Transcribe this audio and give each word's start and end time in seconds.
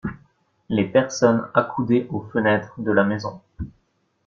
Les 0.69 0.85
personnes 0.85 1.47
accoudées 1.53 2.07
aux 2.09 2.21
fenêtres 2.21 2.73
de 2.81 2.91
la 2.91 3.03
maison. 3.03 3.39